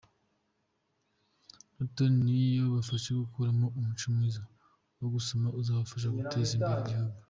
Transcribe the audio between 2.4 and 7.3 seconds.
yo ibafasha gukurana umuco mwiza wo gusoma uzabafasha guteza imbere igihugu.